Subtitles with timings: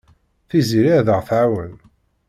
[0.49, 1.73] Tiziri ad aɣ-tɛawen.